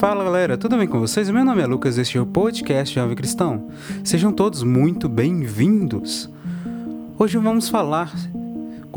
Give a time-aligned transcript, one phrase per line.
[0.00, 1.28] Fala galera, tudo bem com vocês?
[1.28, 3.68] Meu nome é Lucas, este é o podcast Jovem Cristão.
[4.02, 6.26] Sejam todos muito bem-vindos.
[7.18, 8.10] Hoje vamos falar,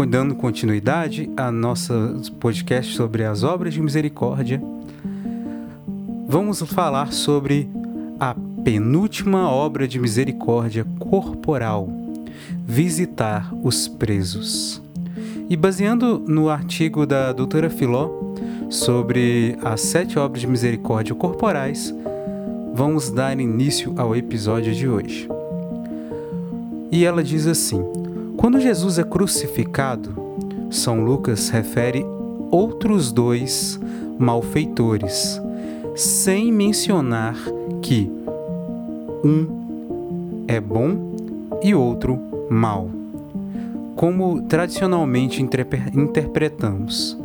[0.07, 1.93] dando continuidade a nosso
[2.39, 4.63] podcast sobre as obras de misericórdia.
[6.25, 7.69] Vamos falar sobre
[8.17, 8.33] a
[8.63, 11.89] penúltima obra de misericórdia corporal:
[12.65, 14.81] visitar os presos.
[15.49, 18.22] E baseando no artigo da doutora Filó
[18.73, 21.93] sobre as sete obras de misericórdia corporais,
[22.73, 25.29] vamos dar início ao episódio de hoje.
[26.91, 27.83] E ela diz assim:
[28.35, 30.15] Quando Jesus é crucificado,
[30.71, 32.03] São Lucas refere
[32.49, 33.79] outros dois
[34.17, 35.39] malfeitores,
[35.95, 37.35] sem mencionar
[37.79, 38.11] que
[39.23, 41.13] um é bom
[41.61, 42.19] e outro
[42.49, 42.89] mal
[43.95, 47.22] como tradicionalmente interpretamos.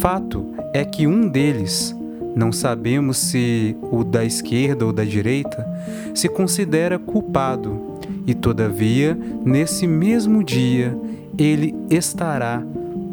[0.00, 1.94] Fato é que um deles,
[2.34, 5.68] não sabemos se o da esquerda ou da direita,
[6.14, 10.98] se considera culpado e, todavia, nesse mesmo dia,
[11.36, 12.62] ele estará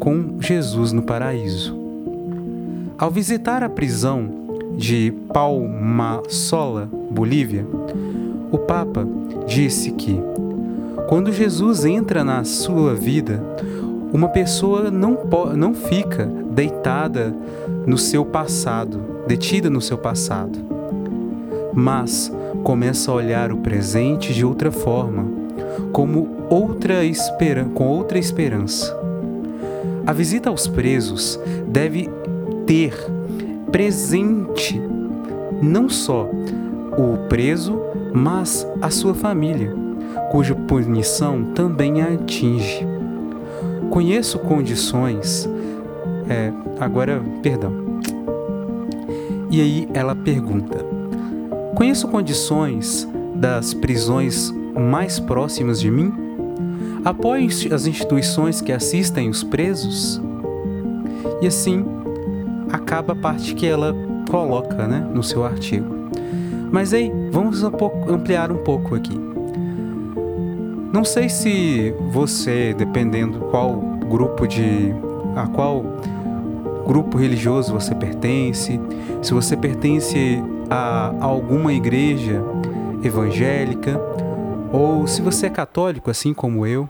[0.00, 1.78] com Jesus no paraíso.
[2.96, 4.30] Ao visitar a prisão
[4.74, 7.66] de Palmasola, Bolívia,
[8.50, 9.06] o Papa
[9.46, 10.18] disse que
[11.06, 13.42] quando Jesus entra na sua vida,
[14.10, 15.18] uma pessoa não,
[15.54, 17.32] não fica deitada
[17.86, 20.58] no seu passado, detida no seu passado,
[21.72, 22.32] mas
[22.64, 25.24] começa a olhar o presente de outra forma,
[25.92, 28.92] como outra espera, com outra esperança.
[30.04, 32.10] A visita aos presos deve
[32.66, 32.92] ter
[33.70, 34.82] presente
[35.62, 36.28] não só
[36.96, 37.80] o preso,
[38.12, 39.72] mas a sua família
[40.32, 42.84] cuja punição também a atinge.
[43.90, 45.48] Conheço condições.
[46.28, 47.72] É, agora, perdão.
[49.50, 50.84] E aí ela pergunta:
[51.74, 56.12] Conheço condições das prisões mais próximas de mim?
[57.04, 60.20] Apoio as instituições que assistem os presos?
[61.40, 61.84] E assim
[62.70, 63.94] acaba a parte que ela
[64.28, 65.96] coloca né, no seu artigo.
[66.70, 69.18] Mas aí, vamos ampliar um pouco aqui.
[70.92, 73.76] Não sei se você, dependendo qual
[74.08, 74.92] grupo de
[75.36, 75.84] a qual
[76.88, 78.80] grupo religioso você pertence,
[79.22, 82.42] se você pertence a alguma igreja
[83.04, 84.00] evangélica
[84.72, 86.88] ou se você é católico, assim como eu,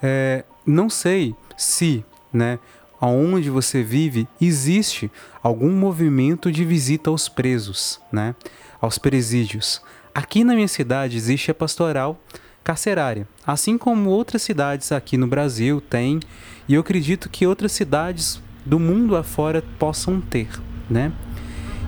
[0.00, 2.60] é, não sei se, né,
[3.00, 5.10] aonde você vive existe
[5.42, 8.36] algum movimento de visita aos presos, né,
[8.80, 9.82] aos presídios.
[10.14, 12.16] Aqui na minha cidade existe a pastoral
[12.62, 16.20] carcerária, assim como outras cidades aqui no Brasil têm,
[16.68, 20.48] e eu acredito que outras cidades do mundo afora possam ter,
[20.88, 21.12] né?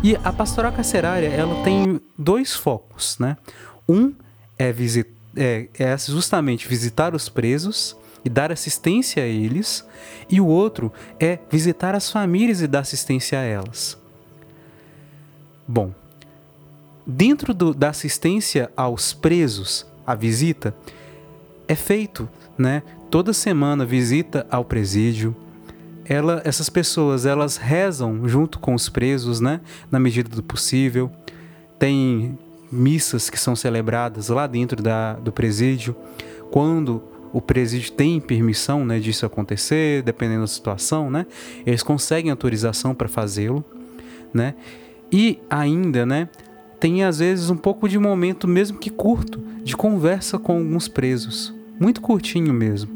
[0.03, 3.37] E a pastoral carcerária, ela tem dois focos, né?
[3.89, 4.13] Um
[4.59, 4.75] é,
[5.37, 9.85] é, é justamente visitar os presos e dar assistência a eles,
[10.29, 13.99] e o outro é visitar as famílias e dar assistência a elas.
[15.67, 15.93] Bom,
[17.07, 20.75] dentro do, da assistência aos presos, a visita,
[21.69, 22.83] é feito, né?
[23.11, 25.37] Toda semana visita ao presídio.
[26.13, 29.61] Ela, essas pessoas, elas rezam junto com os presos, né?
[29.91, 31.11] Na medida do possível.
[31.79, 32.37] Tem
[32.71, 35.95] missas que são celebradas lá dentro da, do presídio.
[36.51, 37.01] Quando
[37.33, 41.27] o presídio tem permissão, né, disso acontecer, dependendo da situação, né?
[41.65, 43.65] Eles conseguem autorização para fazê-lo,
[44.35, 44.57] né?
[45.13, 46.29] E ainda, né?
[46.81, 51.55] tem às vezes um pouco de momento, mesmo que curto, de conversa com alguns presos.
[51.79, 52.91] Muito curtinho mesmo.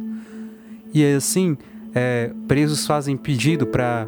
[0.93, 1.57] E assim,
[1.95, 4.07] é, presos fazem pedido para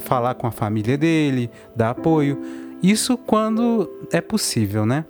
[0.00, 2.40] falar com a família dele, dar apoio.
[2.82, 5.04] Isso quando é possível, né?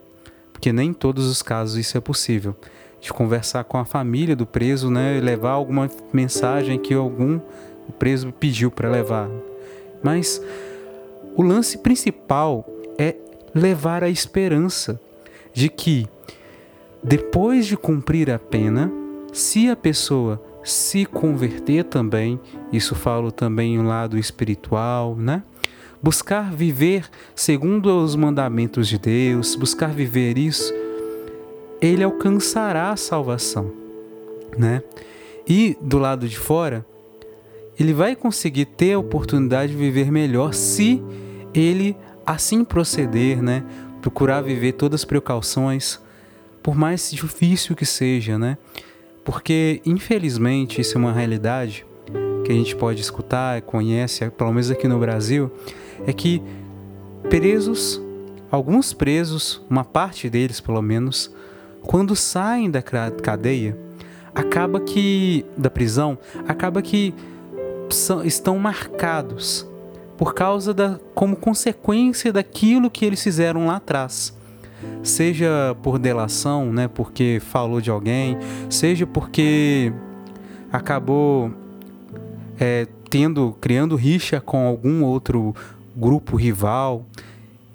[0.52, 2.54] Porque nem em todos os casos isso é possível.
[3.00, 5.20] De conversar com a família do preso, né?
[5.20, 7.40] Levar alguma mensagem que algum
[7.98, 9.28] preso pediu para levar.
[10.02, 10.40] Mas
[11.34, 12.66] o lance principal
[12.98, 13.16] é
[13.54, 15.00] levar a esperança
[15.52, 16.06] de que,
[17.02, 18.90] depois de cumprir a pena,
[19.32, 22.40] se a pessoa se converter também,
[22.72, 25.42] isso falo também um lado espiritual, né?
[26.02, 30.72] Buscar viver segundo os mandamentos de Deus, buscar viver isso,
[31.80, 33.72] ele alcançará a salvação,
[34.56, 34.82] né?
[35.46, 36.84] E do lado de fora,
[37.78, 41.02] ele vai conseguir ter a oportunidade de viver melhor se
[41.52, 43.64] ele assim proceder, né?
[44.00, 46.00] Procurar viver todas as precauções,
[46.62, 48.56] por mais difícil que seja, né?
[49.24, 51.86] Porque, infelizmente, isso é uma realidade.
[52.44, 55.50] que a gente pode escutar, conhece, pelo menos aqui no Brasil,
[56.06, 56.42] é que
[57.30, 57.98] presos,
[58.50, 61.34] alguns presos, uma parte deles pelo menos,
[61.82, 63.78] quando saem da cadeia,
[64.34, 67.14] acaba que da prisão, acaba que
[67.88, 69.66] são, estão marcados
[70.16, 74.34] por causa da como consequência daquilo que eles fizeram lá atrás.
[75.02, 78.38] Seja por delação, né, porque falou de alguém,
[78.70, 79.92] seja porque
[80.72, 81.52] acabou
[82.58, 85.54] é, tendo criando rixa com algum outro
[85.94, 87.04] grupo rival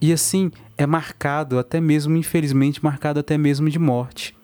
[0.01, 4.35] e assim é marcado até mesmo infelizmente marcado até mesmo de morte.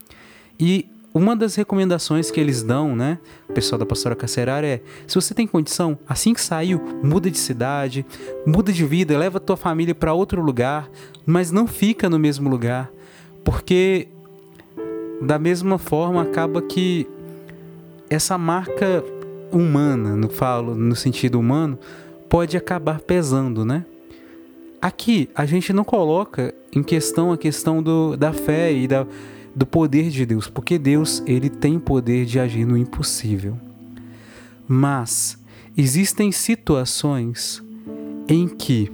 [0.59, 3.17] E uma das recomendações que eles dão, né,
[3.47, 7.37] o pessoal da pastora carcerária é: se você tem condição, assim que saiu, muda de
[7.37, 8.05] cidade,
[8.45, 10.89] muda de vida, leva tua família para outro lugar,
[11.25, 12.91] mas não fica no mesmo lugar,
[13.45, 14.09] porque
[15.21, 17.07] da mesma forma acaba que
[18.09, 19.01] essa marca
[19.53, 21.79] humana, no falo no sentido humano,
[22.27, 23.85] pode acabar pesando, né?
[24.81, 29.07] Aqui a gente não coloca em questão a questão do, da fé e da
[29.55, 33.57] do poder de Deus, porque Deus ele tem poder de agir no impossível.
[34.67, 35.37] Mas
[35.77, 37.63] existem situações
[38.27, 38.91] em que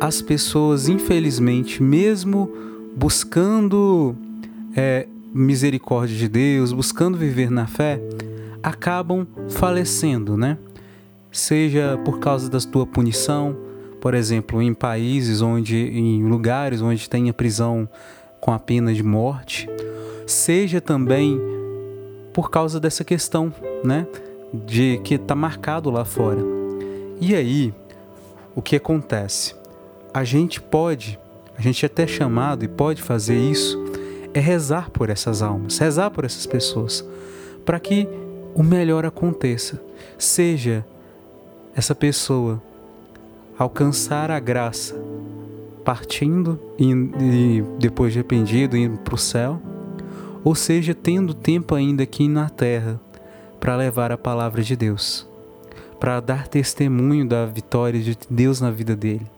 [0.00, 2.50] as pessoas, infelizmente, mesmo
[2.96, 4.16] buscando
[4.74, 8.00] é, misericórdia de Deus, buscando viver na fé,
[8.62, 10.58] acabam falecendo, né?
[11.30, 13.56] Seja por causa da tua punição,
[14.00, 17.88] por exemplo, em países onde, em lugares onde tem a prisão
[18.46, 19.68] com a pena de morte,
[20.24, 21.36] seja também
[22.32, 23.52] por causa dessa questão,
[23.82, 24.06] né,
[24.54, 26.38] de que está marcado lá fora.
[27.20, 27.74] E aí,
[28.54, 29.52] o que acontece?
[30.14, 31.18] A gente pode,
[31.58, 33.82] a gente é até chamado e pode fazer isso,
[34.32, 37.04] é rezar por essas almas, rezar por essas pessoas,
[37.64, 38.08] para que
[38.54, 39.82] o melhor aconteça.
[40.16, 40.86] Seja
[41.74, 42.62] essa pessoa
[43.58, 44.94] alcançar a graça
[45.86, 49.62] partindo e, e depois de arrependido indo para o céu,
[50.42, 53.00] ou seja, tendo tempo ainda aqui na terra
[53.60, 55.28] para levar a palavra de Deus,
[56.00, 59.30] para dar testemunho da vitória de Deus na vida dele.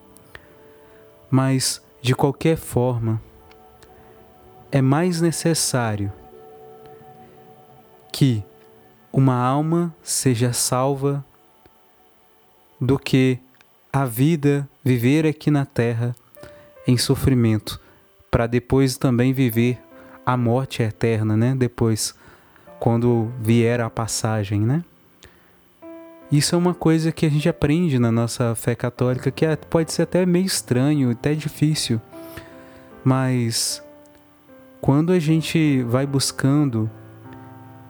[1.30, 3.20] Mas, de qualquer forma,
[4.72, 6.10] é mais necessário
[8.10, 8.42] que
[9.12, 11.22] uma alma seja salva
[12.80, 13.38] do que
[13.92, 16.16] a vida viver aqui na terra
[16.88, 17.78] em sofrimento,
[18.30, 19.78] para depois também viver
[20.24, 21.54] a morte eterna, né?
[21.54, 22.14] Depois,
[22.80, 24.82] quando vier a passagem, né?
[26.32, 29.92] Isso é uma coisa que a gente aprende na nossa fé católica, que é, pode
[29.92, 32.00] ser até meio estranho, até difícil,
[33.04, 33.82] mas
[34.80, 36.90] quando a gente vai buscando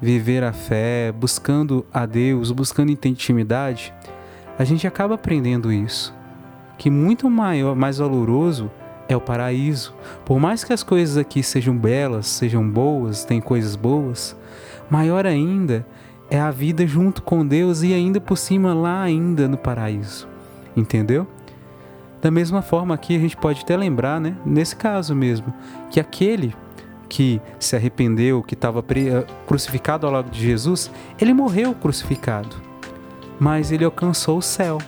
[0.01, 3.93] viver a fé, buscando a Deus, buscando intimidade,
[4.59, 6.15] a gente acaba aprendendo isso,
[6.77, 8.71] que muito maior, mais valoroso
[9.09, 9.95] é o paraíso.
[10.25, 14.37] Por mais que as coisas aqui sejam belas, sejam boas, tem coisas boas,
[14.91, 15.87] maior ainda
[16.31, 20.29] é a vida junto com Deus e ainda por cima lá ainda no paraíso.
[20.77, 21.27] Entendeu?
[22.21, 25.55] Da mesma forma aqui a gente pode até lembrar, né, nesse caso mesmo,
[25.91, 26.55] que aquele
[27.09, 32.57] que se arrependeu, que estava eh, crucificado ao lado de Jesus, ele morreu crucificado.
[33.41, 34.79] Mas ele alcançou o céu,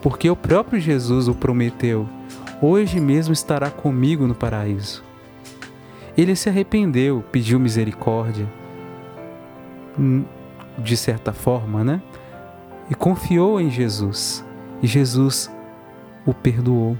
[0.00, 2.08] porque o próprio Jesus o prometeu
[2.60, 5.02] hoje mesmo estará comigo no paraíso.
[6.16, 8.46] Ele se arrependeu, pediu misericórdia,
[9.98, 10.24] hum,
[10.78, 12.02] de certa forma, né?
[12.90, 14.44] E confiou em Jesus.
[14.82, 15.50] E Jesus
[16.26, 16.96] o perdoou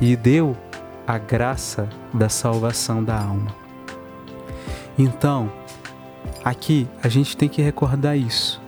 [0.00, 0.56] e deu
[1.06, 3.54] a graça da salvação da alma.
[4.98, 5.50] Então,
[6.44, 8.62] aqui a gente tem que recordar isso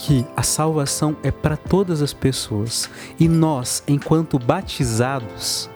[0.00, 2.88] que a salvação é para todas as pessoas
[3.18, 5.68] e nós, enquanto batizados,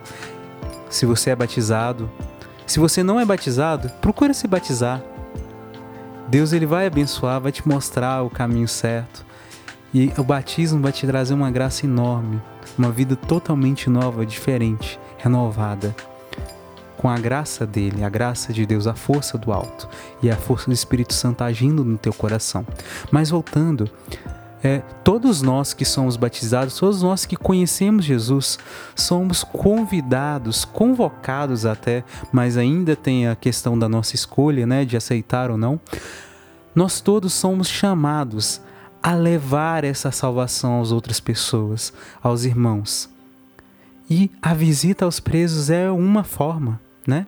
[0.89, 2.11] se você é batizado,
[2.67, 5.03] se você não é batizado, procura se batizar.
[6.27, 9.27] Deus ele vai abençoar, vai te mostrar o caminho certo.
[9.93, 12.41] E o batismo vai te trazer uma graça enorme,
[12.79, 15.95] uma vida totalmente nova, diferente, renovada.
[17.05, 19.87] Com a graça dele, a graça de Deus, a força do alto
[20.23, 22.67] e a força do Espírito Santo agindo no teu coração.
[23.11, 23.91] Mas voltando,
[24.63, 28.59] é, todos nós que somos batizados, todos nós que conhecemos Jesus,
[28.97, 35.51] somos convidados, convocados até, mas ainda tem a questão da nossa escolha, né, de aceitar
[35.51, 35.79] ou não.
[36.75, 38.63] Nós todos somos chamados
[39.03, 41.93] a levar essa salvação às outras pessoas,
[42.23, 43.11] aos irmãos.
[44.09, 47.27] E a visita aos presos é uma forma, né?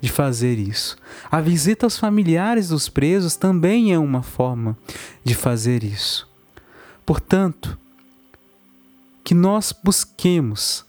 [0.00, 0.96] de fazer isso.
[1.30, 4.76] A visita aos familiares dos presos também é uma forma
[5.24, 6.28] de fazer isso.
[7.06, 7.78] Portanto,
[9.24, 10.84] que nós busquemos,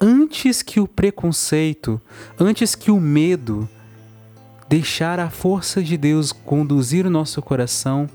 [0.00, 2.00] antes que o preconceito,
[2.38, 3.68] antes que o medo,
[4.68, 8.08] deixar a força de Deus conduzir o nosso coração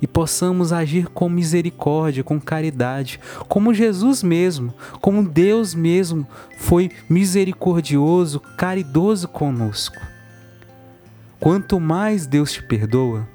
[0.00, 6.26] e possamos agir com misericórdia, com caridade, como Jesus mesmo, como Deus mesmo
[6.58, 10.00] foi misericordioso, caridoso conosco.
[11.38, 13.28] Quanto mais Deus te perdoa,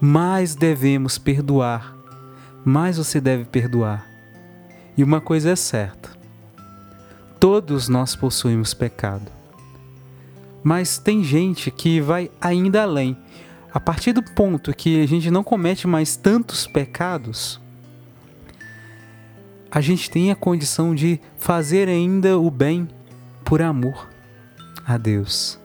[0.00, 1.96] mais devemos perdoar,
[2.64, 4.06] mais você deve perdoar.
[4.96, 6.10] E uma coisa é certa:
[7.38, 9.30] todos nós possuímos pecado.
[10.62, 13.16] Mas tem gente que vai ainda além
[13.72, 17.60] a partir do ponto que a gente não comete mais tantos pecados,
[19.70, 22.86] a gente tem a condição de fazer ainda o bem
[23.42, 24.10] por amor
[24.86, 25.58] a Deus,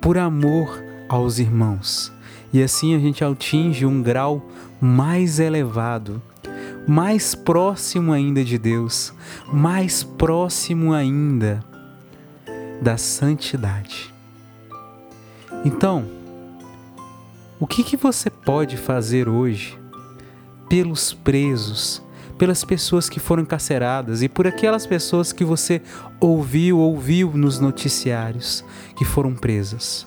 [0.00, 2.12] por amor aos irmãos.
[2.52, 4.46] E assim a gente atinge um grau
[4.78, 6.20] mais elevado,
[6.86, 9.14] mais próximo ainda de Deus,
[9.50, 11.64] mais próximo ainda
[12.82, 14.12] da santidade.
[15.64, 16.19] Então,
[17.60, 19.78] o que, que você pode fazer hoje
[20.66, 22.02] pelos presos,
[22.38, 25.82] pelas pessoas que foram encarceradas e por aquelas pessoas que você
[26.18, 28.64] ouviu, ouviu nos noticiários
[28.96, 30.06] que foram presas?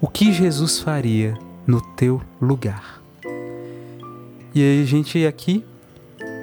[0.00, 3.02] O que Jesus faria no teu lugar?
[4.54, 5.64] E aí gente aqui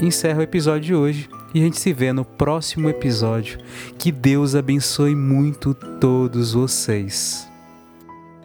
[0.01, 3.57] encerra o episódio de hoje e a gente se vê no próximo episódio.
[3.97, 7.54] Que Deus abençoe muito todos vocês.